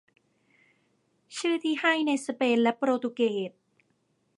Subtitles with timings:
[1.37, 3.51] ชื่อที่ให้ในสเปนและโปรตุเกส